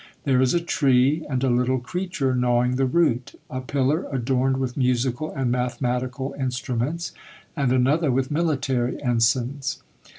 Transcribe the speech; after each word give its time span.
There 0.23 0.41
is 0.41 0.55
a 0.55 0.59
tree, 0.59 1.27
and 1.29 1.43
a 1.43 1.49
little 1.51 1.77
creature 1.77 2.33
gnawing 2.33 2.75
the 2.75 2.87
root, 2.87 3.35
a 3.51 3.61
pillar 3.61 4.07
adorned 4.11 4.57
with 4.57 4.75
musical 4.75 5.29
and 5.29 5.51
mathematical 5.51 6.33
instruments, 6.39 7.11
and 7.55 7.71
another 7.71 8.11
with 8.11 8.31
military 8.31 8.99
ensigns. 9.03 9.83